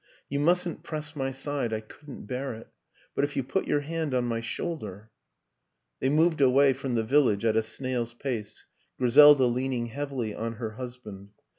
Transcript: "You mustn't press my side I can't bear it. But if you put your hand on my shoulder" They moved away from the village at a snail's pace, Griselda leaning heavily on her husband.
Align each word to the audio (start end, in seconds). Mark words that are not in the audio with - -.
"You 0.31 0.39
mustn't 0.39 0.81
press 0.81 1.15
my 1.15 1.29
side 1.29 1.71
I 1.71 1.81
can't 1.81 2.25
bear 2.25 2.55
it. 2.55 2.69
But 3.13 3.23
if 3.23 3.35
you 3.35 3.43
put 3.43 3.67
your 3.67 3.81
hand 3.81 4.15
on 4.15 4.25
my 4.25 4.39
shoulder" 4.39 5.11
They 5.99 6.09
moved 6.09 6.41
away 6.41 6.73
from 6.73 6.95
the 6.95 7.03
village 7.03 7.45
at 7.45 7.55
a 7.55 7.61
snail's 7.61 8.15
pace, 8.15 8.65
Griselda 8.97 9.45
leaning 9.45 9.85
heavily 9.89 10.33
on 10.33 10.53
her 10.53 10.71
husband. 10.71 11.33